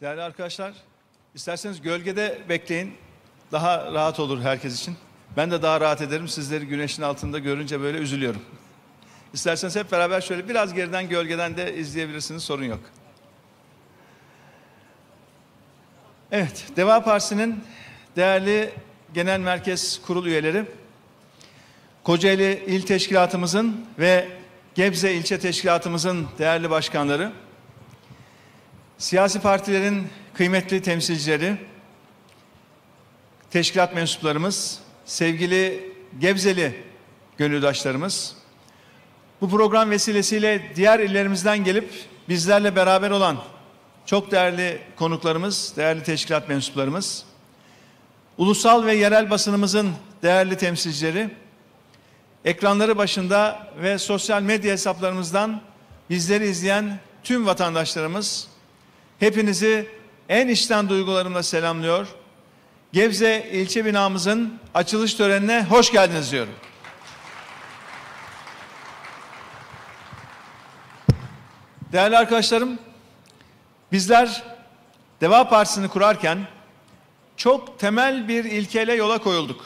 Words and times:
Değerli 0.00 0.22
arkadaşlar, 0.22 0.72
isterseniz 1.34 1.80
gölgede 1.80 2.38
bekleyin. 2.48 2.94
Daha 3.52 3.92
rahat 3.92 4.20
olur 4.20 4.40
herkes 4.40 4.80
için. 4.80 4.96
Ben 5.36 5.50
de 5.50 5.62
daha 5.62 5.80
rahat 5.80 6.00
ederim. 6.00 6.28
Sizleri 6.28 6.66
güneşin 6.66 7.02
altında 7.02 7.38
görünce 7.38 7.80
böyle 7.80 7.98
üzülüyorum. 7.98 8.42
İsterseniz 9.32 9.76
hep 9.76 9.92
beraber 9.92 10.20
şöyle 10.20 10.48
biraz 10.48 10.74
geriden 10.74 11.08
gölgeden 11.08 11.56
de 11.56 11.74
izleyebilirsiniz. 11.74 12.42
Sorun 12.42 12.64
yok. 12.64 12.80
Evet, 16.32 16.64
Deva 16.76 17.04
Partisi'nin 17.04 17.64
değerli 18.16 18.74
genel 19.14 19.40
merkez 19.40 20.00
kurul 20.02 20.26
üyeleri, 20.26 20.64
Kocaeli 22.04 22.64
İl 22.66 22.82
Teşkilatımızın 22.82 23.86
ve 23.98 24.28
Gebze 24.74 25.14
İlçe 25.14 25.38
Teşkilatımızın 25.38 26.26
değerli 26.38 26.70
başkanları, 26.70 27.32
siyasi 28.98 29.40
partilerin 29.40 30.08
kıymetli 30.34 30.82
temsilcileri, 30.82 31.56
teşkilat 33.50 33.94
mensuplarımız, 33.94 34.78
sevgili 35.04 35.92
Gebzeli 36.20 36.82
gönüldaşlarımız, 37.38 38.36
bu 39.40 39.50
program 39.50 39.90
vesilesiyle 39.90 40.72
diğer 40.76 41.00
illerimizden 41.00 41.64
gelip 41.64 41.90
bizlerle 42.28 42.76
beraber 42.76 43.10
olan 43.10 43.38
çok 44.06 44.30
değerli 44.30 44.80
konuklarımız, 44.96 45.72
değerli 45.76 46.02
teşkilat 46.02 46.48
mensuplarımız, 46.48 47.24
ulusal 48.38 48.86
ve 48.86 48.94
yerel 48.94 49.30
basınımızın 49.30 49.92
değerli 50.22 50.56
temsilcileri, 50.56 51.30
ekranları 52.44 52.98
başında 52.98 53.68
ve 53.82 53.98
sosyal 53.98 54.42
medya 54.42 54.72
hesaplarımızdan 54.72 55.60
bizleri 56.10 56.46
izleyen 56.46 56.98
tüm 57.22 57.46
vatandaşlarımız, 57.46 58.48
hepinizi 59.18 59.88
en 60.28 60.48
içten 60.48 60.88
duygularımla 60.88 61.42
selamlıyor. 61.42 62.06
Gebze 62.92 63.48
ilçe 63.52 63.84
binamızın 63.84 64.60
açılış 64.74 65.14
törenine 65.14 65.66
hoş 65.70 65.92
geldiniz 65.92 66.32
diyorum. 66.32 66.54
Değerli 71.92 72.18
arkadaşlarım, 72.18 72.78
bizler 73.92 74.42
Deva 75.20 75.48
Partisi'ni 75.48 75.88
kurarken 75.88 76.38
çok 77.36 77.78
temel 77.78 78.28
bir 78.28 78.44
ilkeyle 78.44 78.94
yola 78.94 79.18
koyulduk. 79.18 79.64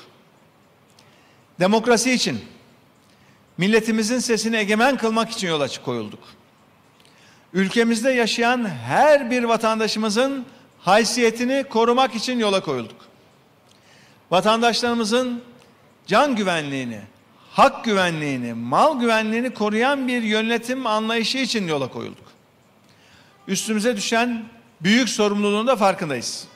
Demokrasi 1.60 2.12
için, 2.12 2.44
milletimizin 3.58 4.18
sesini 4.18 4.56
egemen 4.56 4.96
kılmak 4.96 5.30
için 5.30 5.48
yola 5.48 5.68
koyulduk. 5.84 6.20
Ülkemizde 7.52 8.10
yaşayan 8.10 8.68
her 8.68 9.30
bir 9.30 9.44
vatandaşımızın 9.44 10.46
haysiyetini 10.78 11.64
korumak 11.70 12.14
için 12.14 12.38
yola 12.38 12.60
koyulduk. 12.60 12.96
Vatandaşlarımızın 14.30 15.42
can 16.06 16.36
güvenliğini, 16.36 17.00
hak 17.50 17.84
güvenliğini, 17.84 18.54
mal 18.54 19.00
güvenliğini 19.00 19.54
koruyan 19.54 20.08
bir 20.08 20.22
yönetim 20.22 20.86
anlayışı 20.86 21.38
için 21.38 21.68
yola 21.68 21.88
koyulduk. 21.88 22.24
Üstümüze 23.48 23.96
düşen 23.96 24.44
büyük 24.80 25.08
sorumluluğun 25.08 25.66
da 25.66 25.76
farkındayız. 25.76 26.48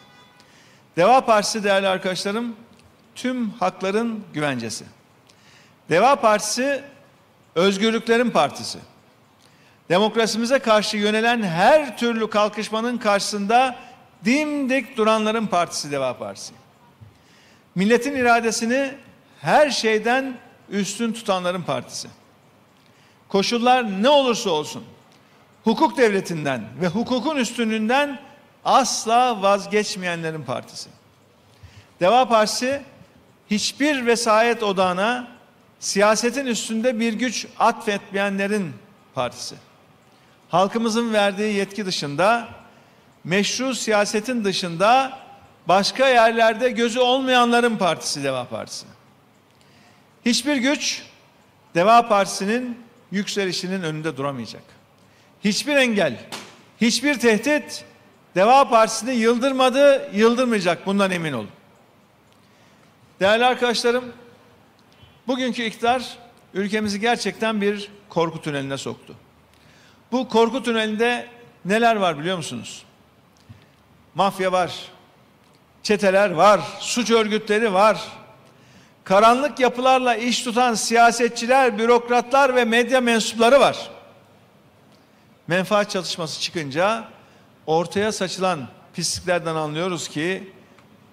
Deva 0.96 1.24
Partisi 1.24 1.64
değerli 1.64 1.88
arkadaşlarım 1.88 2.56
tüm 3.14 3.50
hakların 3.50 4.24
güvencesi. 4.32 4.84
Deva 5.90 6.16
Partisi 6.16 6.82
özgürlüklerin 7.54 8.30
partisi. 8.30 8.78
Demokrasimize 9.88 10.58
karşı 10.58 10.97
yönelen 10.97 11.42
her 11.42 11.98
türlü 11.98 12.30
kalkışmanın 12.30 12.98
karşısında 12.98 13.77
dimdik 14.24 14.97
duranların 14.97 15.47
partisi 15.47 15.91
Deva 15.91 16.19
Partisi. 16.19 16.52
Milletin 17.74 18.16
iradesini 18.16 18.94
her 19.41 19.70
şeyden 19.70 20.34
üstün 20.69 21.12
tutanların 21.12 21.62
partisi. 21.62 22.08
Koşullar 23.29 24.02
ne 24.02 24.08
olursa 24.08 24.51
olsun 24.51 24.84
hukuk 25.64 25.96
devletinden 25.96 26.64
ve 26.80 26.89
hukukun 26.89 27.36
üstünlüğünden 27.36 28.20
asla 28.64 29.42
vazgeçmeyenlerin 29.42 30.42
partisi. 30.42 30.90
Deva 32.01 32.29
Partisi 32.29 32.83
hiçbir 33.51 34.06
vesayet 34.06 34.62
odağına 34.62 35.29
siyasetin 35.80 36.46
üstünde 36.46 37.01
bir 37.01 37.12
güç 37.12 37.46
atfetmeyenlerin 37.58 38.73
partisi. 39.14 39.55
Halkımızın 40.52 41.13
verdiği 41.13 41.55
yetki 41.55 41.86
dışında, 41.86 42.48
meşru 43.24 43.74
siyasetin 43.74 44.45
dışında 44.45 45.18
başka 45.68 46.08
yerlerde 46.08 46.70
gözü 46.70 47.01
olmayanların 47.01 47.77
partisi 47.77 48.24
Deva 48.24 48.45
Partisi. 48.45 48.86
Hiçbir 50.27 50.57
güç 50.57 51.02
Deva 51.74 52.08
Partisi'nin 52.08 52.79
yükselişinin 53.11 53.83
önünde 53.83 54.17
duramayacak. 54.17 54.62
Hiçbir 55.45 55.77
engel, 55.77 56.20
hiçbir 56.80 57.18
tehdit 57.18 57.85
Deva 58.35 58.68
Partisi'ni 58.68 59.14
yıldırmadı, 59.14 60.11
yıldırmayacak 60.14 60.86
bundan 60.86 61.11
emin 61.11 61.33
olun. 61.33 61.51
Değerli 63.20 63.45
arkadaşlarım, 63.45 64.05
bugünkü 65.27 65.62
iktidar 65.62 66.18
ülkemizi 66.55 67.01
gerçekten 67.01 67.61
bir 67.61 67.91
korku 68.08 68.42
tüneline 68.42 68.77
soktu. 68.77 69.14
Bu 70.12 70.28
korku 70.28 70.62
tünelinde 70.62 71.28
neler 71.64 71.96
var 71.96 72.18
biliyor 72.18 72.36
musunuz? 72.36 72.83
Mafya 74.14 74.52
var, 74.52 74.73
çeteler 75.83 76.30
var, 76.30 76.61
suç 76.80 77.11
örgütleri 77.11 77.73
var. 77.73 78.02
Karanlık 79.05 79.61
yapılarla 79.61 80.17
iş 80.17 80.42
tutan 80.42 80.74
siyasetçiler, 80.74 81.78
bürokratlar 81.78 82.56
ve 82.56 82.64
medya 82.64 83.00
mensupları 83.00 83.61
var. 83.61 83.90
Menfaat 85.46 85.90
çalışması 85.90 86.40
çıkınca 86.40 87.05
ortaya 87.67 88.12
saçılan 88.12 88.68
pisliklerden 88.94 89.55
anlıyoruz 89.55 90.08
ki 90.08 90.52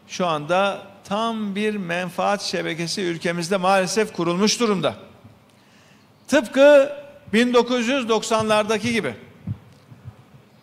şu 0.08 0.28
anda 0.28 0.81
tam 1.04 1.56
bir 1.56 1.76
menfaat 1.76 2.42
şebekesi 2.42 3.02
ülkemizde 3.02 3.58
maalesef 3.58 4.14
kurulmuş 4.14 4.60
durumda. 4.60 4.96
Tıpkı 6.28 6.96
1990'lardaki 7.34 8.92
gibi. 8.92 9.14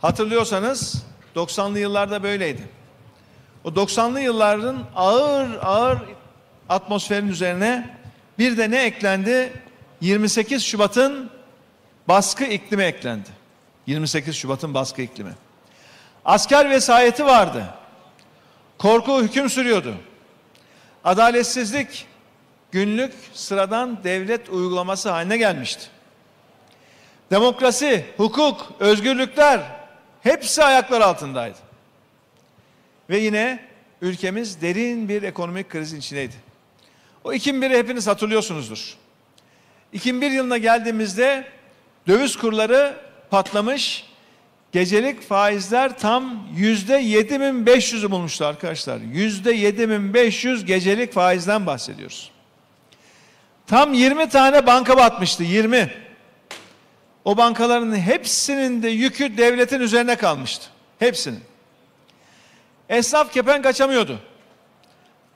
Hatırlıyorsanız 0.00 1.02
90'lı 1.36 1.78
yıllarda 1.78 2.22
böyleydi. 2.22 2.62
O 3.64 3.68
90'lı 3.68 4.20
yılların 4.20 4.78
ağır 4.96 5.48
ağır 5.62 5.98
atmosferin 6.68 7.28
üzerine 7.28 7.96
bir 8.38 8.56
de 8.56 8.70
ne 8.70 8.84
eklendi? 8.84 9.52
28 10.00 10.64
Şubat'ın 10.64 11.30
baskı 12.08 12.44
iklimi 12.44 12.82
eklendi. 12.82 13.28
28 13.86 14.36
Şubat'ın 14.36 14.74
baskı 14.74 15.02
iklimi. 15.02 15.32
Asker 16.24 16.70
vesayeti 16.70 17.24
vardı. 17.26 17.64
Korku 18.78 19.22
hüküm 19.22 19.50
sürüyordu. 19.50 19.94
Adaletsizlik 21.04 22.06
günlük 22.72 23.12
sıradan 23.32 24.04
devlet 24.04 24.48
uygulaması 24.48 25.10
haline 25.10 25.36
gelmişti. 25.36 25.86
Demokrasi, 27.30 28.04
hukuk, 28.16 28.72
özgürlükler 28.80 29.60
hepsi 30.22 30.64
ayaklar 30.64 31.00
altındaydı. 31.00 31.58
Ve 33.10 33.18
yine 33.18 33.60
ülkemiz 34.00 34.62
derin 34.62 35.08
bir 35.08 35.22
ekonomik 35.22 35.70
krizin 35.70 35.98
içindeydi. 35.98 36.34
O 37.24 37.32
2001'i 37.32 37.78
hepiniz 37.78 38.06
hatırlıyorsunuzdur. 38.06 38.96
2001 39.92 40.30
yılına 40.30 40.58
geldiğimizde 40.58 41.44
döviz 42.08 42.36
kurları 42.36 42.96
patlamış, 43.30 44.06
gecelik 44.72 45.22
faizler 45.22 45.98
tam 45.98 46.48
yüzde 46.56 47.02
7500'ü 47.02 48.10
bulmuştu 48.10 48.44
arkadaşlar. 48.44 48.98
Yüzde 48.98 49.52
7500 49.52 50.64
gecelik 50.64 51.12
faizden 51.12 51.66
bahsediyoruz. 51.66 52.30
Tam 53.66 53.94
20 53.94 54.28
tane 54.28 54.66
banka 54.66 54.96
batmıştı, 54.96 55.42
20. 55.42 56.05
O 57.26 57.36
bankaların 57.36 57.96
hepsinin 57.96 58.82
de 58.82 58.88
yükü 58.88 59.38
devletin 59.38 59.80
üzerine 59.80 60.16
kalmıştı. 60.16 60.66
Hepsinin. 60.98 61.40
Esnaf 62.88 63.32
kepenk 63.32 63.66
açamıyordu. 63.66 64.18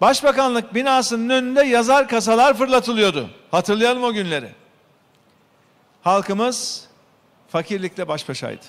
Başbakanlık 0.01 0.75
binasının 0.75 1.29
önünde 1.29 1.63
yazar 1.63 2.09
kasalar 2.09 2.55
fırlatılıyordu. 2.55 3.31
Hatırlayalım 3.51 4.05
o 4.05 4.13
günleri. 4.13 4.49
Halkımız 6.03 6.85
fakirlikle 7.49 8.09
baş 8.09 8.29
başaydı. 8.29 8.65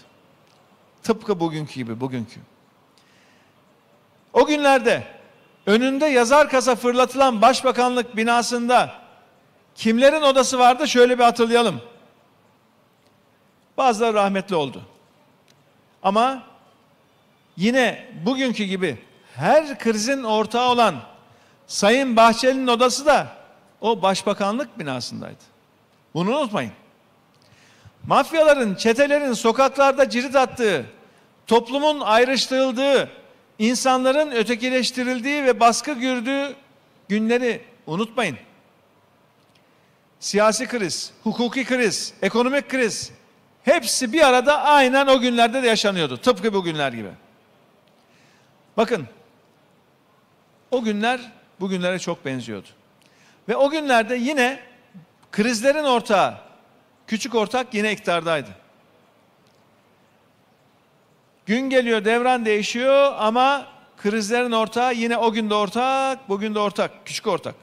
Tıpkı 1.04 1.40
bugünkü 1.40 1.74
gibi 1.74 2.00
bugünkü. 2.00 2.40
O 4.34 4.46
günlerde 4.46 5.04
önünde 5.66 6.06
yazar 6.06 6.50
kasa 6.50 6.76
fırlatılan 6.76 7.42
başbakanlık 7.42 8.16
binasında 8.16 8.94
kimlerin 9.76 10.22
odası 10.22 10.60
vardı 10.60 10.88
şöyle 10.88 11.20
bir 11.20 11.24
hatırlayalım. 11.24 11.91
Bazıları 13.78 14.14
rahmetli 14.14 14.56
oldu. 14.56 14.82
Ama 16.04 16.44
yine 17.58 18.10
bugünkü 18.26 18.64
gibi 18.64 18.98
her 19.36 19.80
krizin 19.80 20.24
ortağı 20.24 20.70
olan 20.70 20.96
Sayın 21.68 22.16
Bahçeli'nin 22.16 22.68
odası 22.68 23.06
da 23.06 23.28
o 23.82 24.02
başbakanlık 24.02 24.80
binasındaydı. 24.80 25.44
Bunu 26.14 26.38
unutmayın. 26.38 26.72
Mafyaların, 28.08 28.76
çetelerin 28.76 29.34
sokaklarda 29.34 30.10
cirit 30.10 30.36
attığı, 30.36 30.86
toplumun 31.48 32.00
ayrıştırıldığı, 32.00 33.12
insanların 33.60 34.32
ötekileştirildiği 34.32 35.44
ve 35.44 35.60
baskı 35.60 35.94
gördüğü 35.94 36.56
günleri 37.10 37.62
unutmayın. 37.88 38.38
Siyasi 40.20 40.68
kriz, 40.68 41.12
hukuki 41.24 41.66
kriz, 41.66 42.14
ekonomik 42.22 42.70
kriz 42.70 43.12
hepsi 43.64 44.14
bir 44.14 44.28
arada 44.28 44.62
aynen 44.62 45.08
o 45.08 45.20
günlerde 45.20 45.64
de 45.64 45.68
yaşanıyordu. 45.68 46.18
Tıpkı 46.18 46.54
bu 46.54 46.64
günler 46.64 46.94
gibi. 46.94 47.10
Bakın 48.78 49.08
o 50.72 50.84
günler 50.84 51.32
bugünlere 51.60 52.00
çok 52.00 52.26
benziyordu. 52.26 52.68
Ve 53.50 53.56
o 53.56 53.70
günlerde 53.70 54.16
yine 54.16 54.60
krizlerin 55.32 55.84
ortağı, 55.84 56.36
küçük 57.08 57.36
ortak 57.36 57.74
yine 57.74 57.92
iktidardaydı. 57.92 58.50
Gün 61.46 61.70
geliyor, 61.70 62.06
devran 62.06 62.46
değişiyor 62.46 63.14
ama 63.18 63.68
krizlerin 63.98 64.52
ortağı 64.52 64.94
yine 64.94 65.18
o 65.18 65.32
günde 65.32 65.54
ortak, 65.56 66.30
bugün 66.30 66.56
de 66.56 66.60
ortak, 66.60 66.92
küçük 67.06 67.28
ortak. 67.28 67.56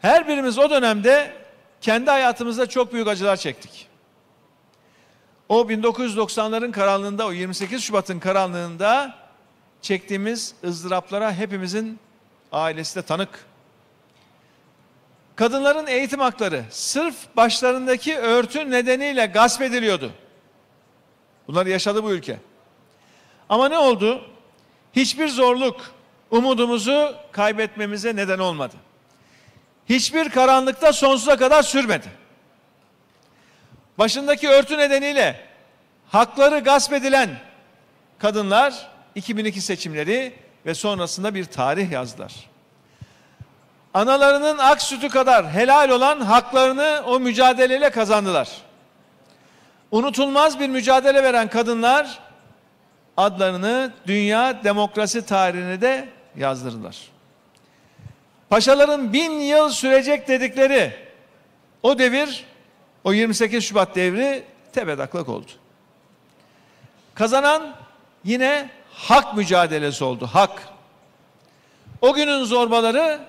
Her 0.00 0.28
birimiz 0.28 0.58
o 0.58 0.70
dönemde 0.70 1.32
kendi 1.80 2.10
hayatımızda 2.10 2.66
çok 2.68 2.92
büyük 2.92 3.08
acılar 3.08 3.36
çektik. 3.36 3.89
O 5.50 5.62
1990'ların 5.62 6.72
karanlığında, 6.72 7.26
o 7.26 7.32
28 7.32 7.82
Şubat'ın 7.82 8.18
karanlığında 8.18 9.14
çektiğimiz 9.82 10.54
ızdıraplara 10.64 11.32
hepimizin 11.34 11.98
ailesi 12.52 12.96
de 12.96 13.02
tanık. 13.02 13.46
Kadınların 15.36 15.86
eğitim 15.86 16.20
hakları 16.20 16.64
sırf 16.70 17.14
başlarındaki 17.36 18.18
örtü 18.18 18.70
nedeniyle 18.70 19.26
gasp 19.26 19.62
ediliyordu. 19.62 20.12
Bunları 21.48 21.70
yaşadı 21.70 22.04
bu 22.04 22.12
ülke. 22.12 22.38
Ama 23.48 23.68
ne 23.68 23.78
oldu? 23.78 24.22
Hiçbir 24.92 25.28
zorluk 25.28 25.80
umudumuzu 26.30 27.14
kaybetmemize 27.32 28.16
neden 28.16 28.38
olmadı. 28.38 28.76
Hiçbir 29.88 30.28
karanlıkta 30.28 30.92
sonsuza 30.92 31.36
kadar 31.36 31.62
sürmedi. 31.62 32.19
Başındaki 33.98 34.48
örtü 34.48 34.78
nedeniyle 34.78 35.40
hakları 36.08 36.58
gasp 36.58 36.92
edilen 36.92 37.30
kadınlar 38.18 38.90
2002 39.14 39.60
seçimleri 39.60 40.34
ve 40.66 40.74
sonrasında 40.74 41.34
bir 41.34 41.44
tarih 41.44 41.90
yazdılar. 41.90 42.32
Analarının 43.94 44.58
ak 44.58 44.82
sütü 44.82 45.08
kadar 45.08 45.50
helal 45.50 45.90
olan 45.90 46.20
haklarını 46.20 47.02
o 47.06 47.20
mücadeleyle 47.20 47.90
kazandılar. 47.90 48.48
Unutulmaz 49.90 50.60
bir 50.60 50.68
mücadele 50.68 51.22
veren 51.22 51.48
kadınlar 51.48 52.18
adlarını 53.16 53.92
dünya 54.06 54.64
demokrasi 54.64 55.26
tarihine 55.26 55.80
de 55.80 56.08
yazdırdılar. 56.36 56.96
Paşaların 58.50 59.12
bin 59.12 59.30
yıl 59.30 59.70
sürecek 59.70 60.28
dedikleri 60.28 60.92
o 61.82 61.98
devir, 61.98 62.44
o 63.04 63.12
28 63.12 63.64
Şubat 63.64 63.94
devri 63.96 64.44
tepedaklak 64.72 65.28
oldu. 65.28 65.50
Kazanan 67.14 67.76
yine 68.24 68.70
hak 68.92 69.36
mücadelesi 69.36 70.04
oldu, 70.04 70.26
hak. 70.26 70.68
O 72.00 72.14
günün 72.14 72.44
zorbaları, 72.44 73.20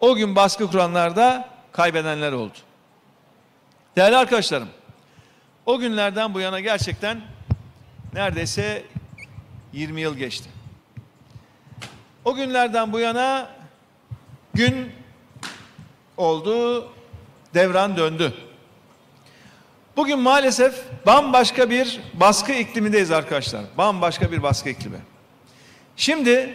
o 0.00 0.14
gün 0.14 0.36
baskı 0.36 0.70
kuranlarda 0.70 1.48
kaybedenler 1.72 2.32
oldu. 2.32 2.58
Değerli 3.96 4.16
arkadaşlarım, 4.16 4.68
o 5.66 5.78
günlerden 5.78 6.34
bu 6.34 6.40
yana 6.40 6.60
gerçekten 6.60 7.20
neredeyse 8.12 8.84
20 9.72 10.00
yıl 10.00 10.16
geçti. 10.16 10.50
O 12.24 12.34
günlerden 12.34 12.92
bu 12.92 13.00
yana 13.00 13.50
gün 14.54 14.92
oldu, 16.16 16.88
devran 17.54 17.96
döndü. 17.96 18.34
Bugün 19.98 20.18
maalesef 20.18 20.74
bambaşka 21.06 21.70
bir 21.70 22.00
baskı 22.14 22.52
iklimindeyiz 22.52 23.10
arkadaşlar. 23.10 23.62
Bambaşka 23.78 24.32
bir 24.32 24.42
baskı 24.42 24.68
iklimi. 24.68 24.98
Şimdi 25.96 26.54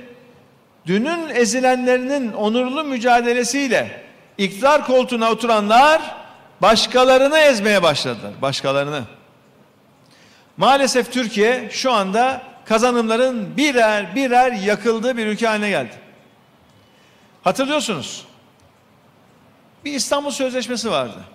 dünün 0.85 1.29
ezilenlerinin 1.29 2.33
onurlu 2.33 2.83
mücadelesiyle 2.83 4.03
iktidar 4.37 4.85
koltuğuna 4.85 5.31
oturanlar 5.31 6.15
başkalarını 6.61 7.37
ezmeye 7.37 7.83
başladılar. 7.83 8.31
Başkalarını. 8.41 9.03
Maalesef 10.57 11.13
Türkiye 11.13 11.69
şu 11.71 11.91
anda 11.91 12.41
kazanımların 12.65 13.57
birer 13.57 14.15
birer 14.15 14.51
yakıldığı 14.51 15.17
bir 15.17 15.25
ülke 15.25 15.47
haline 15.47 15.69
geldi. 15.69 15.93
Hatırlıyorsunuz. 17.43 18.25
Bir 19.85 19.93
İstanbul 19.93 20.31
Sözleşmesi 20.31 20.91
vardı. 20.91 21.32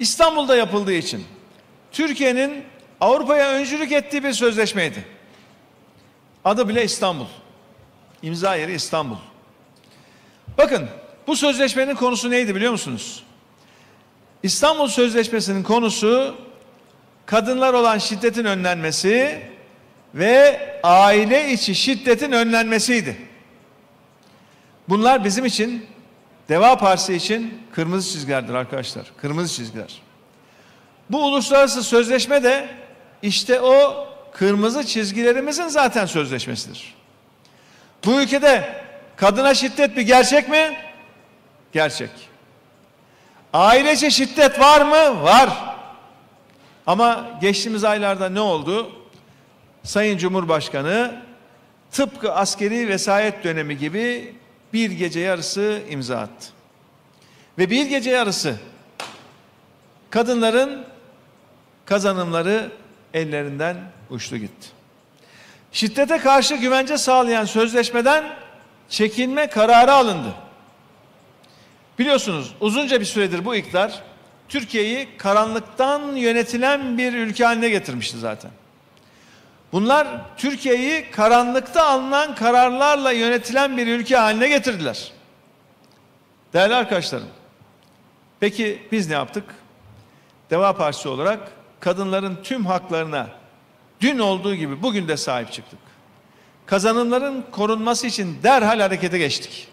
İstanbul'da 0.00 0.56
yapıldığı 0.56 0.92
için 0.92 1.24
Türkiye'nin 1.92 2.64
Avrupa'ya 3.00 3.50
öncülük 3.50 3.92
ettiği 3.92 4.24
bir 4.24 4.32
sözleşmeydi. 4.32 5.04
Adı 6.44 6.68
bile 6.68 6.84
İstanbul. 6.84 7.26
İmza 8.22 8.54
yeri 8.54 8.74
İstanbul. 8.74 9.16
Bakın 10.58 10.88
bu 11.26 11.36
sözleşmenin 11.36 11.94
konusu 11.94 12.30
neydi 12.30 12.54
biliyor 12.54 12.72
musunuz? 12.72 13.22
İstanbul 14.42 14.88
Sözleşmesi'nin 14.88 15.62
konusu 15.62 16.34
kadınlar 17.26 17.74
olan 17.74 17.98
şiddetin 17.98 18.44
önlenmesi 18.44 19.42
ve 20.14 20.60
aile 20.82 21.52
içi 21.52 21.74
şiddetin 21.74 22.32
önlenmesiydi. 22.32 23.16
Bunlar 24.88 25.24
bizim 25.24 25.44
için 25.44 25.86
Deva 26.48 26.78
Partisi 26.78 27.14
için 27.14 27.62
kırmızı 27.74 28.12
çizgilerdir 28.12 28.54
arkadaşlar. 28.54 29.06
Kırmızı 29.20 29.54
çizgiler. 29.54 30.02
Bu 31.10 31.26
uluslararası 31.26 31.82
sözleşme 31.82 32.42
de 32.42 32.68
işte 33.22 33.60
o 33.60 34.06
kırmızı 34.32 34.86
çizgilerimizin 34.86 35.68
zaten 35.68 36.06
sözleşmesidir. 36.06 36.94
Bu 38.04 38.20
ülkede 38.20 38.82
kadına 39.16 39.54
şiddet 39.54 39.96
bir 39.96 40.02
gerçek 40.02 40.48
mi? 40.48 40.76
Gerçek. 41.72 42.10
Ailece 43.52 44.10
şiddet 44.10 44.60
var 44.60 44.80
mı? 44.80 45.22
Var. 45.22 45.76
Ama 46.86 47.30
geçtiğimiz 47.40 47.84
aylarda 47.84 48.28
ne 48.28 48.40
oldu? 48.40 48.92
Sayın 49.82 50.18
Cumhurbaşkanı 50.18 51.22
tıpkı 51.90 52.32
askeri 52.32 52.88
vesayet 52.88 53.44
dönemi 53.44 53.78
gibi 53.78 54.34
bir 54.76 54.90
gece 54.90 55.20
yarısı 55.20 55.82
imza 55.90 56.16
attı. 56.16 56.48
Ve 57.58 57.70
bir 57.70 57.86
gece 57.86 58.10
yarısı 58.10 58.56
kadınların 60.10 60.86
kazanımları 61.84 62.72
ellerinden 63.14 63.76
uçtu 64.10 64.36
gitti. 64.36 64.68
Şiddete 65.72 66.18
karşı 66.18 66.54
güvence 66.56 66.98
sağlayan 66.98 67.44
sözleşmeden 67.44 68.24
çekinme 68.88 69.46
kararı 69.46 69.92
alındı. 69.92 70.34
Biliyorsunuz 71.98 72.54
uzunca 72.60 73.00
bir 73.00 73.04
süredir 73.04 73.44
bu 73.44 73.54
iktidar 73.54 74.02
Türkiye'yi 74.48 75.08
karanlıktan 75.18 76.16
yönetilen 76.16 76.98
bir 76.98 77.12
ülke 77.12 77.44
haline 77.44 77.68
getirmişti 77.68 78.18
zaten. 78.18 78.50
Bunlar 79.72 80.06
Türkiye'yi 80.36 81.10
karanlıkta 81.10 81.86
alınan 81.86 82.34
kararlarla 82.34 83.12
yönetilen 83.12 83.76
bir 83.76 83.86
ülke 83.86 84.16
haline 84.16 84.48
getirdiler. 84.48 85.12
Değerli 86.52 86.74
arkadaşlarım, 86.74 87.28
peki 88.40 88.82
biz 88.92 89.08
ne 89.08 89.14
yaptık? 89.14 89.44
Deva 90.50 90.76
Partisi 90.76 91.08
olarak 91.08 91.40
kadınların 91.80 92.38
tüm 92.42 92.66
haklarına 92.66 93.28
dün 94.00 94.18
olduğu 94.18 94.54
gibi 94.54 94.82
bugün 94.82 95.08
de 95.08 95.16
sahip 95.16 95.52
çıktık. 95.52 95.78
Kazanımların 96.66 97.44
korunması 97.50 98.06
için 98.06 98.38
derhal 98.42 98.80
harekete 98.80 99.18
geçtik. 99.18 99.68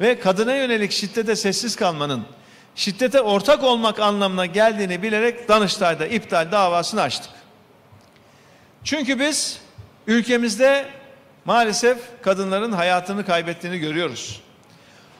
Ve 0.00 0.20
kadına 0.20 0.54
yönelik 0.54 0.92
şiddete 0.92 1.36
sessiz 1.36 1.76
kalmanın, 1.76 2.24
şiddete 2.74 3.20
ortak 3.20 3.64
olmak 3.64 4.00
anlamına 4.00 4.46
geldiğini 4.46 5.02
bilerek 5.02 5.48
Danıştay'da 5.48 6.06
iptal 6.06 6.52
davasını 6.52 7.02
açtık. 7.02 7.30
Çünkü 8.88 9.20
biz 9.20 9.60
ülkemizde 10.06 10.88
maalesef 11.44 11.98
kadınların 12.22 12.72
hayatını 12.72 13.26
kaybettiğini 13.26 13.78
görüyoruz. 13.78 14.40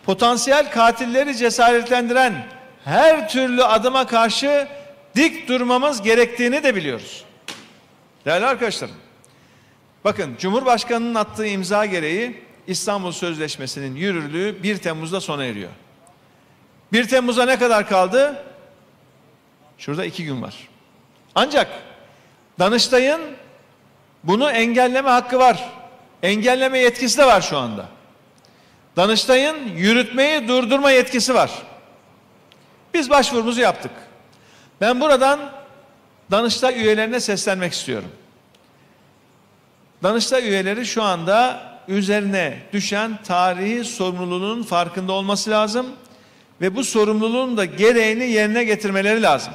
Potansiyel 0.05 0.71
katilleri 0.71 1.37
cesaretlendiren 1.37 2.47
her 2.85 3.29
türlü 3.29 3.65
adıma 3.65 4.07
karşı 4.07 4.69
dik 5.17 5.49
durmamız 5.49 6.03
gerektiğini 6.03 6.63
de 6.63 6.75
biliyoruz. 6.75 7.25
Değerli 8.25 8.47
arkadaşlarım, 8.47 8.95
Bakın 10.05 10.37
Cumhurbaşkanı'nın 10.39 11.15
attığı 11.15 11.47
imza 11.47 11.87
gereği 11.87 12.45
İstanbul 12.67 13.13
Sözleşmesi'nin 13.13 13.97
yürürlüğü 13.97 14.63
1 14.63 14.79
Temmuz'da 14.79 15.21
sona 15.21 15.45
eriyor. 15.45 15.71
1 16.93 17.09
Temmuz'a 17.09 17.45
ne 17.45 17.59
kadar 17.59 17.89
kaldı? 17.89 18.45
Şurada 19.79 20.05
iki 20.05 20.25
gün 20.25 20.43
var. 20.43 20.69
Ancak 21.35 21.69
Danıştay'ın 22.59 23.21
bunu 24.25 24.51
engelleme 24.51 25.11
hakkı 25.11 25.39
var. 25.39 25.69
Engelleme 26.23 26.79
yetkisi 26.79 27.19
de 27.19 27.27
var 27.27 27.41
şu 27.41 27.59
anda. 27.59 27.87
Danıştay'ın 28.97 29.69
yürütmeyi 29.77 30.49
durdurma 30.49 30.91
yetkisi 30.91 31.35
var. 31.35 31.51
Biz 32.95 33.11
başvurumuzu 33.11 33.61
yaptık. 33.61 33.93
Ben 34.81 35.01
buradan 35.01 35.41
Danıştay 36.31 36.81
üyelerine 36.83 37.21
seslenmek 37.21 37.73
istiyorum. 37.73 38.11
Danıştay 40.03 40.49
üyeleri 40.49 40.87
şu 40.87 41.03
anda 41.03 41.63
üzerine 41.89 42.59
düşen 42.73 43.23
tarihi 43.23 43.85
sorumluluğunun 43.85 44.63
farkında 44.63 45.13
olması 45.13 45.51
lazım 45.51 45.87
ve 46.61 46.77
bu 46.77 46.85
sorumluluğun 46.85 47.57
da 47.57 47.65
gereğini 47.65 48.25
yerine 48.25 48.65
getirmeleri 48.65 49.23
lazım. 49.23 49.53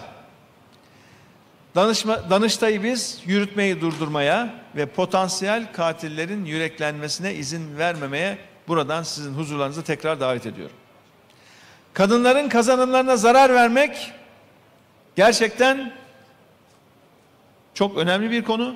Danışma, 1.76 2.30
Danıştay'ı 2.30 2.84
biz 2.84 3.20
yürütmeyi 3.26 3.82
durdurmaya 3.82 4.54
ve 4.76 4.86
potansiyel 4.86 5.74
katillerin 5.74 6.46
yüreklenmesine 6.46 7.34
izin 7.34 7.78
vermemeye 7.78 8.38
buradan 8.68 9.04
sizin 9.04 9.34
huzurlarınızı 9.34 9.84
tekrar 9.84 10.20
davet 10.20 10.46
ediyorum. 10.46 10.76
Kadınların 11.94 12.50
kazanımlarına 12.50 13.18
zarar 13.18 13.54
vermek 13.54 14.12
gerçekten 15.16 15.94
çok 17.74 17.98
önemli 17.98 18.32
bir 18.32 18.44
konu 18.44 18.76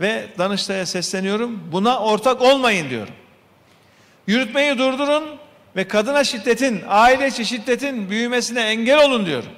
ve 0.00 0.26
Danıştay'a 0.38 0.86
sesleniyorum. 0.86 1.72
Buna 1.72 1.98
ortak 1.98 2.42
olmayın 2.42 2.90
diyorum. 2.90 3.14
Yürütmeyi 4.26 4.78
durdurun 4.78 5.24
ve 5.76 5.88
kadına 5.88 6.24
şiddetin, 6.24 6.82
aile 6.88 7.26
içi 7.26 7.44
şiddetin 7.44 8.10
büyümesine 8.10 8.60
engel 8.60 9.04
olun 9.04 9.26
diyorum. 9.26 9.50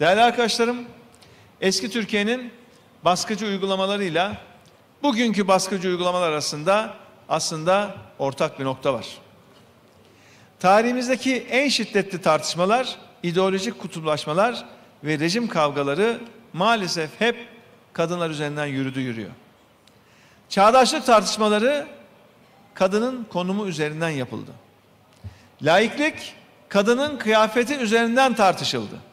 Değerli 0.00 0.22
arkadaşlarım, 0.22 0.84
eski 1.60 1.90
Türkiye'nin 1.90 2.52
baskıcı 3.04 3.46
uygulamalarıyla 3.46 4.36
bugünkü 5.02 5.48
baskıcı 5.48 5.88
uygulamalar 5.88 6.30
arasında 6.30 6.94
aslında 7.28 7.94
ortak 8.18 8.58
bir 8.58 8.64
nokta 8.64 8.94
var. 8.94 9.06
Tarihimizdeki 10.60 11.36
en 11.36 11.68
şiddetli 11.68 12.22
tartışmalar, 12.22 12.96
ideolojik 13.22 13.78
kutuplaşmalar 13.78 14.64
ve 15.04 15.18
rejim 15.18 15.48
kavgaları 15.48 16.20
maalesef 16.52 17.10
hep 17.18 17.36
kadınlar 17.92 18.30
üzerinden 18.30 18.66
yürüdü 18.66 19.00
yürüyor. 19.00 19.30
Çağdaşlık 20.48 21.06
tartışmaları 21.06 21.86
kadının 22.74 23.26
konumu 23.32 23.66
üzerinden 23.66 24.10
yapıldı. 24.10 24.50
Laiklik 25.62 26.34
kadının 26.68 27.18
kıyafeti 27.18 27.76
üzerinden 27.76 28.34
tartışıldı. 28.34 29.09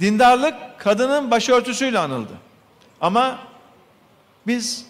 Dindarlık 0.00 0.54
kadının 0.78 1.30
başörtüsüyle 1.30 1.98
anıldı. 1.98 2.32
Ama 3.00 3.38
biz 4.46 4.86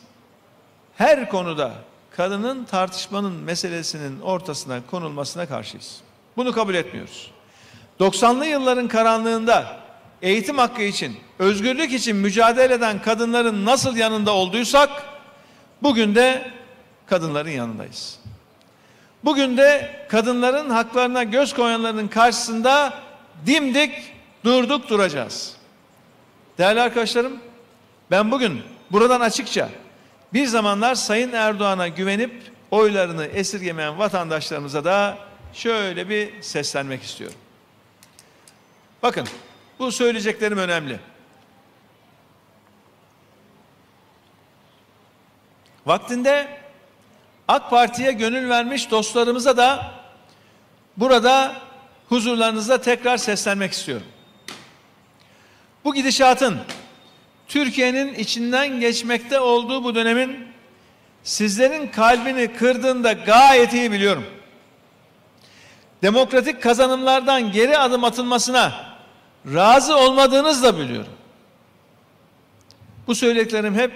her 0.97 1.29
konuda 1.29 1.73
kadının 2.11 2.65
tartışmanın 2.65 3.33
meselesinin 3.33 4.21
ortasına 4.21 4.81
konulmasına 4.91 5.47
karşıyız. 5.47 6.01
Bunu 6.37 6.53
kabul 6.53 6.75
etmiyoruz. 6.75 7.31
90'lı 8.01 8.47
yılların 8.47 8.89
karanlığında 8.89 9.77
eğitim 10.23 10.59
hakkı 10.59 10.83
için, 10.83 11.17
özgürlük 11.39 11.93
için 11.93 12.17
mücadele 12.17 12.75
eden 12.75 13.03
kadınların 13.03 13.65
nasıl 13.65 13.97
yanında 13.97 14.33
olduysak 14.33 14.91
bugün 15.83 16.15
de 16.15 16.51
kadınların 17.07 17.51
yanındayız. 17.51 18.19
Bugün 19.25 19.57
de 19.57 19.97
kadınların 20.09 20.71
haklarına 20.71 21.23
göz 21.23 21.55
koyanların 21.55 22.09
karşısında 22.09 22.95
dimdik 23.47 24.14
durduk 24.45 24.89
duracağız. 24.89 25.57
Değerli 26.59 26.81
arkadaşlarım, 26.81 27.41
ben 28.11 28.31
bugün 28.31 28.63
buradan 28.91 29.21
açıkça 29.21 29.69
bir 30.33 30.47
zamanlar 30.47 30.95
Sayın 30.95 31.33
Erdoğan'a 31.33 31.89
güvenip 31.89 32.43
oylarını 32.71 33.27
esirgemeyen 33.27 33.99
vatandaşlarımıza 33.99 34.85
da 34.85 35.19
şöyle 35.53 36.09
bir 36.09 36.43
seslenmek 36.43 37.03
istiyorum. 37.03 37.37
Bakın 39.03 39.29
bu 39.79 39.93
söyleyeceklerim 39.93 40.59
önemli. 40.59 41.01
Vaktinde 45.87 46.61
AK 47.49 47.71
Parti'ye 47.71 48.13
gönül 48.13 48.49
vermiş 48.49 48.91
dostlarımıza 48.91 49.57
da 49.57 49.95
burada 50.97 51.57
huzurlarınızda 52.09 52.81
tekrar 52.81 53.17
seslenmek 53.17 53.73
istiyorum. 53.73 54.07
Bu 55.85 55.95
gidişatın 55.95 56.59
Türkiye'nin 57.49 58.15
içinden 58.15 58.81
geçmekte 58.81 59.41
olduğu 59.41 59.85
bu 59.85 59.95
dönemin 59.95 60.49
sizlerin 61.23 61.89
kalbini 61.89 62.53
kırdığında 62.53 63.13
gayet 63.13 63.75
iyi 63.75 63.93
biliyorum. 63.93 64.25
Demokratik 66.03 66.63
kazanımlardan 66.63 67.53
geri 67.53 67.79
adım 67.79 68.05
atılmasına 68.05 68.73
razı 69.55 69.97
olmadığınızı 69.97 70.63
da 70.63 70.79
biliyorum. 70.79 71.13
Bu 73.07 73.15
söylediklerim 73.15 73.75
hep 73.75 73.93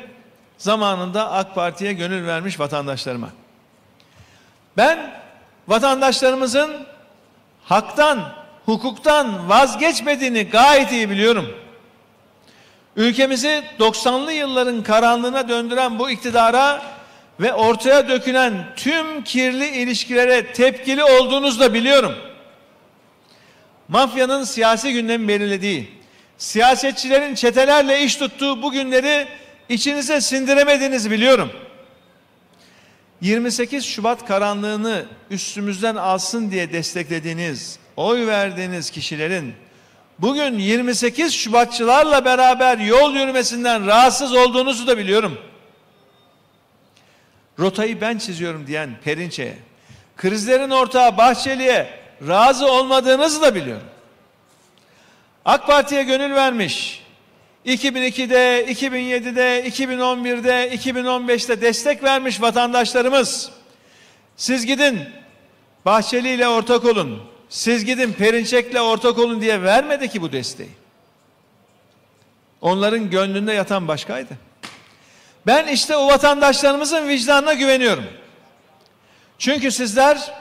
zamanında 0.59 1.33
AK 1.33 1.54
Parti'ye 1.54 1.92
gönül 1.92 2.26
vermiş 2.26 2.61
vatandaşlarıma. 2.61 3.28
Ben 4.76 5.21
vatandaşlarımızın 5.68 6.87
haktan, 7.64 8.33
hukuktan 8.66 9.49
vazgeçmediğini 9.49 10.42
gayet 10.42 10.92
iyi 10.92 11.11
biliyorum. 11.11 11.67
Ülkemizi 12.99 13.62
90'lı 13.78 14.33
yılların 14.33 14.83
karanlığına 14.83 15.49
döndüren 15.49 15.99
bu 15.99 16.11
iktidara 16.11 16.83
ve 17.40 17.55
ortaya 17.55 18.09
dökülen 18.09 18.67
tüm 18.76 19.25
kirli 19.25 19.69
ilişkilere 19.69 20.52
tepkili 20.52 21.05
olduğunuzu 21.05 21.61
da 21.61 21.75
biliyorum. 21.75 22.14
Mafyanın 23.88 24.45
siyasi 24.45 24.93
gündemi 24.93 25.28
belirlediği, 25.28 25.88
siyasetçilerin 26.38 27.35
çetelerle 27.35 28.02
iş 28.02 28.17
tuttuğu 28.17 28.62
bu 28.62 28.73
günleri 28.73 29.26
içinize 29.69 30.21
sindiremediğinizi 30.21 31.11
biliyorum. 31.11 31.50
28 33.21 33.85
Şubat 33.85 34.26
karanlığını 34.26 35.05
üstümüzden 35.31 35.97
alsın 35.97 36.50
diye 36.50 36.73
desteklediğiniz, 36.73 37.78
oy 37.97 38.26
verdiğiniz 38.26 38.90
kişilerin 38.90 39.55
bugün 40.18 40.58
28 40.58 41.34
Şubatçılarla 41.34 42.25
beraber 42.25 42.78
yol 42.78 43.14
yürümesinden 43.14 43.87
rahatsız 43.87 44.34
olduğunuzu 44.34 44.87
da 44.87 44.98
biliyorum. 44.98 45.38
Rotayı 47.58 48.00
ben 48.00 48.18
çiziyorum 48.18 48.66
diyen 48.66 48.90
Perinçe'ye, 49.04 49.56
krizlerin 50.16 50.70
ortağı 50.70 51.16
Bahçeli'ye 51.16 52.00
razı 52.28 52.72
olmadığınızı 52.72 53.42
da 53.42 53.54
biliyorum. 53.54 53.87
AK 55.44 55.66
Parti'ye 55.66 56.02
gönül 56.02 56.34
vermiş, 56.34 57.02
2002'de, 57.66 58.66
2007'de, 58.72 59.68
2011'de, 59.68 60.76
2015'te 60.76 61.60
destek 61.60 62.02
vermiş 62.02 62.40
vatandaşlarımız, 62.40 63.50
siz 64.37 64.66
gidin 64.66 65.00
Bahçeli 65.84 66.28
ile 66.28 66.48
ortak 66.48 66.84
olun, 66.84 67.22
siz 67.49 67.85
gidin 67.85 68.12
Perinçek'le 68.12 68.81
ortak 68.81 69.19
olun 69.19 69.40
diye 69.40 69.62
vermedi 69.62 70.09
ki 70.09 70.23
bu 70.23 70.33
desteği. 70.33 70.71
Onların 72.61 73.11
gönlünde 73.11 73.52
yatan 73.52 73.88
başkaydı. 73.88 74.35
Ben 75.47 75.67
işte 75.67 75.97
o 75.97 76.07
vatandaşlarımızın 76.07 77.09
vicdanına 77.09 77.55
güveniyorum. 77.55 78.05
Çünkü 79.38 79.71
sizler 79.71 80.35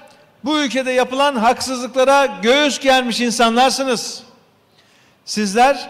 bu 0.43 0.59
ülkede 0.59 0.91
yapılan 0.91 1.35
haksızlıklara 1.35 2.25
göğüs 2.25 2.79
germiş 2.79 3.21
insanlarsınız. 3.21 4.23
Sizler 5.25 5.89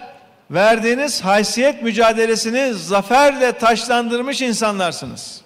verdiğiniz 0.52 1.22
haysiyet 1.22 1.84
mücadelesini 1.84 2.74
zaferle 2.74 3.52
taşlandırmış 3.52 4.42
insanlarsınız. 4.42 5.42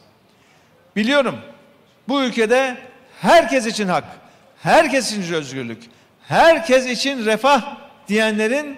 Biliyorum 0.95 1.37
bu 2.07 2.21
ülkede 2.21 2.77
herkes 3.21 3.65
için 3.65 3.87
hak, 3.87 4.03
herkes 4.63 5.11
için 5.11 5.33
özgürlük, 5.33 5.83
herkes 6.27 6.87
için 6.87 7.25
refah 7.25 7.75
diyenlerin 8.07 8.77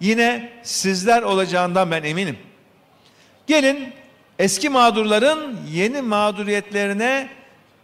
yine 0.00 0.52
sizler 0.62 1.22
olacağından 1.22 1.90
ben 1.90 2.02
eminim. 2.02 2.38
Gelin 3.46 3.92
eski 4.38 4.68
mağdurların 4.68 5.58
yeni 5.70 6.02
mağduriyetlerine 6.02 7.28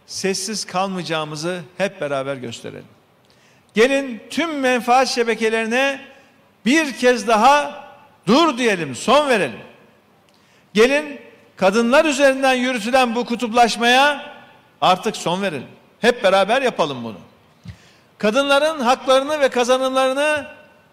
sessiz 0.05 0.65
kalmayacağımızı 0.65 1.61
hep 1.77 2.01
beraber 2.01 2.35
gösterelim. 2.35 2.85
Gelin 3.73 4.21
tüm 4.29 4.59
menfaat 4.59 5.07
şebekelerine 5.07 5.99
bir 6.65 6.93
kez 6.93 7.27
daha 7.27 7.83
dur 8.27 8.57
diyelim, 8.57 8.95
son 8.95 9.29
verelim. 9.29 9.59
Gelin 10.73 11.19
kadınlar 11.55 12.05
üzerinden 12.05 12.53
yürütülen 12.53 13.15
bu 13.15 13.25
kutuplaşmaya 13.25 14.33
artık 14.81 15.17
son 15.17 15.41
verelim. 15.41 15.67
Hep 16.01 16.23
beraber 16.23 16.61
yapalım 16.61 17.03
bunu. 17.03 17.17
Kadınların 18.19 18.79
haklarını 18.79 19.39
ve 19.39 19.49
kazanımlarını 19.49 20.47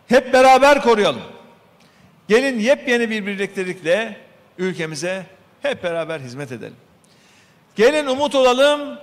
hep 0.09 0.33
beraber 0.33 0.83
koruyalım. 0.83 1.23
Gelin 2.29 2.59
yepyeni 2.59 3.11
bir 3.11 3.27
birliktelikle 3.27 4.17
ülkemize 4.59 5.27
hep 5.63 5.83
beraber 5.83 6.21
hizmet 6.21 6.53
edelim. 6.53 6.77
Gelin 7.77 8.07
umut 8.07 8.35
olalım, 8.35 8.99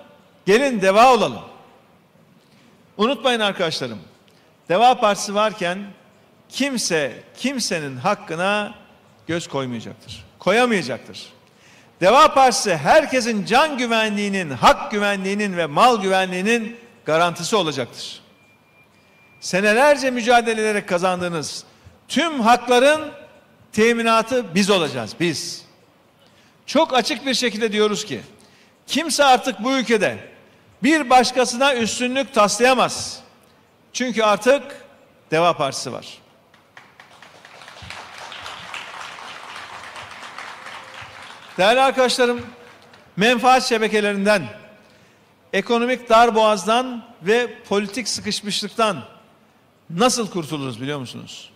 gelin 0.45 0.81
deva 0.81 1.13
olalım. 1.13 1.41
Unutmayın 2.97 3.39
arkadaşlarım, 3.39 3.99
Deva 4.69 4.99
Partisi 4.99 5.35
varken 5.35 5.79
kimse 6.49 7.23
kimsenin 7.37 7.97
hakkına 7.97 8.75
göz 9.27 9.47
koymayacaktır. 9.47 10.25
Koyamayacaktır. 10.39 11.29
Deva 12.01 12.33
Partisi 12.33 12.77
herkesin 12.77 13.45
can 13.45 13.77
güvenliğinin, 13.77 14.49
hak 14.49 14.91
güvenliğinin 14.91 15.57
ve 15.57 15.65
mal 15.65 16.01
güvenliğinin 16.01 16.82
garantisi 17.05 17.55
olacaktır. 17.55 18.21
Senelerce 19.39 20.11
mücadele 20.11 20.85
kazandığınız 20.85 21.63
tüm 22.07 22.39
hakların 22.41 23.11
teminatı 23.71 24.55
biz 24.55 24.69
olacağız, 24.69 25.15
biz. 25.19 25.65
Çok 26.65 26.93
açık 26.93 27.25
bir 27.25 27.33
şekilde 27.33 27.71
diyoruz 27.71 28.05
ki, 28.05 28.21
kimse 28.87 29.23
artık 29.23 29.63
bu 29.63 29.71
ülkede 29.71 30.17
bir 30.83 31.09
başkasına 31.09 31.75
üstünlük 31.75 32.33
taslayamaz. 32.33 33.19
Çünkü 33.93 34.23
artık 34.23 34.63
Deva 35.31 35.53
Partisi 35.53 35.93
var. 35.93 36.17
Değerli 41.57 41.81
arkadaşlarım, 41.81 42.45
menfaat 43.17 43.63
şebekelerinden, 43.63 44.62
ekonomik 45.53 46.09
darboğazdan 46.09 47.05
ve 47.21 47.63
politik 47.63 48.07
sıkışmışlıktan 48.07 49.03
nasıl 49.89 50.29
kurtuluruz 50.29 50.81
biliyor 50.81 50.99
musunuz? 50.99 51.49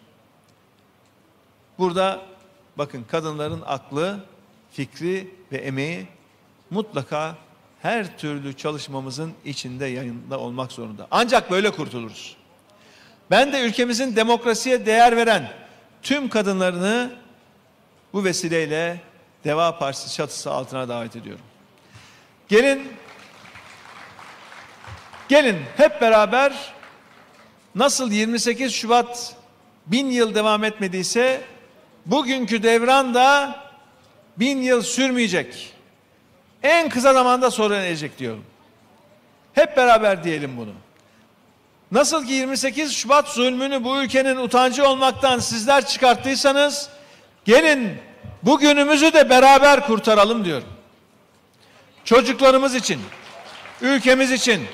Burada 1.77 2.21
bakın 2.77 3.05
kadınların 3.11 3.63
aklı, 3.65 4.19
fikri 4.71 5.33
ve 5.51 5.57
emeği 5.57 6.07
mutlaka 6.69 7.35
her 7.81 8.17
türlü 8.17 8.57
çalışmamızın 8.57 9.33
içinde 9.45 9.85
yayında 9.85 10.39
olmak 10.39 10.71
zorunda. 10.71 11.07
Ancak 11.11 11.51
böyle 11.51 11.71
kurtuluruz. 11.71 12.37
Ben 13.31 13.53
de 13.53 13.61
ülkemizin 13.61 14.15
demokrasiye 14.15 14.85
değer 14.85 15.17
veren 15.17 15.51
tüm 16.01 16.29
kadınlarını 16.29 17.11
bu 18.13 18.23
vesileyle 18.23 19.01
Deva 19.43 19.79
Partisi 19.79 20.15
çatısı 20.15 20.51
altına 20.51 20.89
davet 20.89 21.15
ediyorum. 21.15 21.45
Gelin 22.47 22.87
gelin 25.29 25.57
hep 25.77 26.01
beraber 26.01 26.73
nasıl 27.75 28.11
28 28.11 28.73
Şubat 28.73 29.35
bin 29.85 30.09
yıl 30.09 30.35
devam 30.35 30.63
etmediyse 30.63 31.41
bugünkü 32.05 32.63
devran 32.63 33.13
da 33.13 33.55
bin 34.37 34.61
yıl 34.61 34.81
sürmeyecek. 34.81 35.73
En 36.63 36.89
kısa 36.89 37.13
zamanda 37.13 37.51
sona 37.51 37.75
erecek 37.75 38.19
diyorum. 38.19 38.45
Hep 39.53 39.77
beraber 39.77 40.23
diyelim 40.23 40.57
bunu. 40.57 40.73
Nasıl 41.91 42.25
ki 42.25 42.33
28 42.33 42.93
Şubat 42.93 43.29
zulmünü 43.29 43.83
bu 43.83 44.01
ülkenin 44.01 44.37
utancı 44.37 44.87
olmaktan 44.87 45.39
sizler 45.39 45.85
çıkarttıysanız 45.85 46.89
gelin 47.45 47.97
bugünümüzü 48.43 49.13
de 49.13 49.29
beraber 49.29 49.87
kurtaralım 49.87 50.45
diyorum. 50.45 50.67
Çocuklarımız 52.05 52.75
için, 52.75 53.01
ülkemiz 53.81 54.31
için 54.31 54.67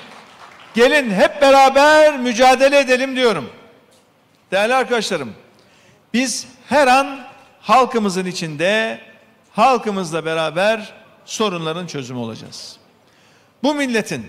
gelin 0.74 1.10
hep 1.10 1.42
beraber 1.42 2.18
mücadele 2.18 2.78
edelim 2.78 3.16
diyorum. 3.16 3.50
Değerli 4.50 4.74
arkadaşlarım, 4.74 5.34
biz 6.14 6.46
her 6.68 6.88
an 6.88 7.20
halkımızın 7.60 8.26
içinde, 8.26 9.00
halkımızla 9.52 10.24
beraber 10.24 10.92
sorunların 11.24 11.86
çözümü 11.86 12.18
olacağız. 12.18 12.76
Bu 13.62 13.74
milletin 13.74 14.26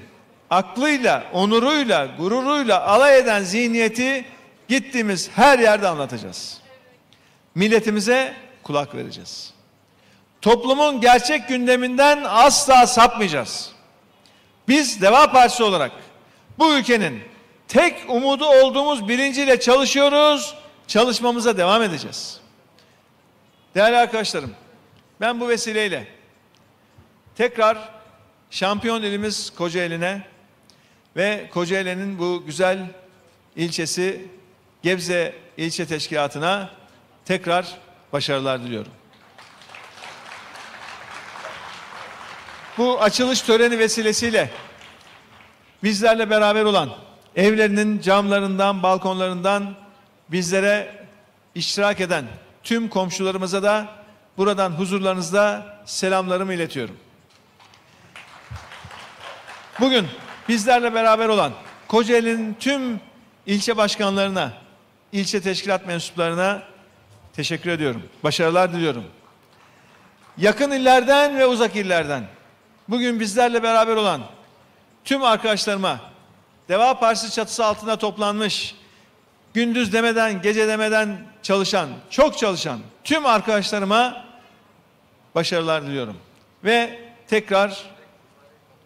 aklıyla, 0.49 1.23
onuruyla, 1.33 2.07
gururuyla 2.17 2.87
alay 2.87 3.17
eden 3.19 3.43
zihniyeti 3.43 4.25
gittiğimiz 4.67 5.29
her 5.35 5.59
yerde 5.59 5.87
anlatacağız. 5.87 6.57
Milletimize 7.55 8.33
kulak 8.63 8.95
vereceğiz. 8.95 9.53
Toplumun 10.41 11.01
gerçek 11.01 11.47
gündeminden 11.47 12.23
asla 12.27 12.87
sapmayacağız. 12.87 13.71
Biz 14.67 15.01
Deva 15.01 15.31
Partisi 15.31 15.63
olarak 15.63 15.91
bu 16.59 16.75
ülkenin 16.75 17.23
tek 17.67 18.09
umudu 18.09 18.45
olduğumuz 18.45 19.07
bilinciyle 19.07 19.59
çalışıyoruz, 19.59 20.55
çalışmamıza 20.87 21.57
devam 21.57 21.81
edeceğiz. 21.81 22.39
Değerli 23.75 23.97
arkadaşlarım, 23.97 24.55
ben 25.21 25.39
bu 25.39 25.49
vesileyle 25.49 26.07
tekrar 27.35 27.89
şampiyon 28.49 29.03
ilimiz 29.03 29.49
Kocaeli'ne 29.49 30.21
ve 31.15 31.49
Kocaeli'nin 31.53 32.19
bu 32.19 32.43
güzel 32.45 32.79
ilçesi 33.55 34.27
Gebze 34.83 35.35
İlçe 35.57 35.85
Teşkilatı'na 35.85 36.69
tekrar 37.25 37.77
başarılar 38.13 38.63
diliyorum. 38.63 38.91
Bu 42.77 43.01
açılış 43.01 43.41
töreni 43.41 43.79
vesilesiyle 43.79 44.49
bizlerle 45.85 46.29
beraber 46.29 46.63
olan 46.63 46.89
evlerinin 47.35 48.01
camlarından, 48.01 48.83
balkonlarından 48.83 49.75
bizlere 50.31 51.05
iştirak 51.55 52.01
eden 52.01 52.25
tüm 52.63 52.89
komşularımıza 52.89 53.63
da 53.63 53.87
buradan 54.37 54.69
huzurlarınızda 54.71 55.65
selamlarımı 55.85 56.53
iletiyorum. 56.53 56.97
Bugün 59.79 60.07
bizlerle 60.49 60.93
beraber 60.93 61.27
olan 61.27 61.51
Kocaeli'nin 61.87 62.53
tüm 62.59 62.99
ilçe 63.45 63.77
başkanlarına, 63.77 64.53
ilçe 65.11 65.41
teşkilat 65.41 65.87
mensuplarına 65.87 66.63
teşekkür 67.33 67.69
ediyorum. 67.69 68.03
Başarılar 68.23 68.73
diliyorum. 68.73 69.03
Yakın 70.37 70.71
illerden 70.71 71.37
ve 71.37 71.45
uzak 71.45 71.75
illerden 71.75 72.23
bugün 72.87 73.19
bizlerle 73.19 73.63
beraber 73.63 73.95
olan 73.95 74.21
tüm 75.05 75.23
arkadaşlarıma 75.23 75.99
Deva 76.69 76.99
Partisi 76.99 77.31
çatısı 77.31 77.65
altında 77.65 77.95
toplanmış 77.95 78.75
gündüz 79.53 79.93
demeden 79.93 80.41
gece 80.41 80.67
demeden 80.67 81.17
çalışan 81.43 81.89
çok 82.09 82.37
çalışan 82.37 82.79
tüm 83.03 83.25
arkadaşlarıma 83.25 84.25
başarılar 85.35 85.83
diliyorum. 85.83 86.17
Ve 86.63 86.99
tekrar 87.27 87.83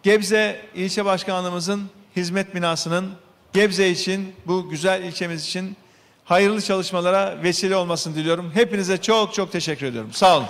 Gebze 0.02 0.60
ilçe 0.74 1.04
başkanlığımızın 1.04 1.90
hizmet 2.16 2.54
binasının 2.54 3.12
Gebze 3.52 3.90
için 3.90 4.34
bu 4.46 4.70
güzel 4.70 5.02
ilçemiz 5.02 5.46
için 5.46 5.76
hayırlı 6.24 6.62
çalışmalara 6.62 7.42
vesile 7.42 7.76
olmasını 7.76 8.14
diliyorum. 8.14 8.50
Hepinize 8.54 9.02
çok 9.02 9.34
çok 9.34 9.52
teşekkür 9.52 9.86
ediyorum. 9.86 10.12
Sağ 10.12 10.36
olun. 10.36 10.46